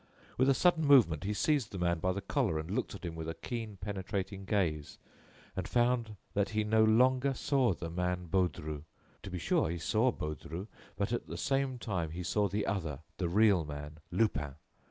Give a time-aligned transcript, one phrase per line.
[0.35, 3.13] With a sudden movement, he seized the man by the collar and looked at him
[3.13, 4.97] with a keen, penetrating gaze;
[5.55, 8.81] and found that he no longer saw the man Baudru.
[9.21, 10.65] To be sure, he saw Baudru;
[10.97, 14.55] but, at the same time, he saw the other, the real man, Lupin.